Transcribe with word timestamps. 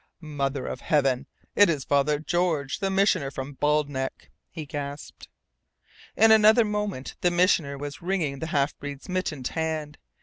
"Mother 0.19 0.65
of 0.65 0.81
Heaven, 0.81 1.27
it 1.55 1.69
is 1.69 1.83
Father 1.83 2.17
George, 2.17 2.79
the 2.79 2.89
Missioner 2.89 3.29
from 3.29 3.53
Baldneck!" 3.53 4.31
he 4.49 4.65
gasped. 4.65 5.27
In 6.15 6.31
another 6.31 6.65
moment 6.65 7.13
the 7.21 7.29
Missioner 7.29 7.77
was 7.77 8.01
wringing 8.01 8.39
the 8.39 8.47
half 8.47 8.75
breed's 8.79 9.07
mittened 9.07 9.49
hand. 9.49 9.99